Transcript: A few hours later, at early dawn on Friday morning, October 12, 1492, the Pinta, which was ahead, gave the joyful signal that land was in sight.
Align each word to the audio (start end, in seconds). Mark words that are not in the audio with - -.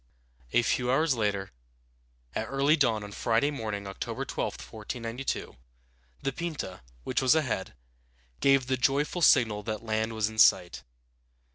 A 0.51 0.63
few 0.63 0.89
hours 0.89 1.13
later, 1.13 1.51
at 2.33 2.47
early 2.47 2.75
dawn 2.75 3.03
on 3.03 3.11
Friday 3.11 3.51
morning, 3.51 3.85
October 3.85 4.25
12, 4.25 4.53
1492, 4.53 5.55
the 6.23 6.33
Pinta, 6.33 6.81
which 7.03 7.21
was 7.21 7.35
ahead, 7.35 7.75
gave 8.39 8.65
the 8.65 8.77
joyful 8.77 9.21
signal 9.21 9.61
that 9.61 9.83
land 9.85 10.13
was 10.13 10.27
in 10.27 10.39
sight. 10.39 10.81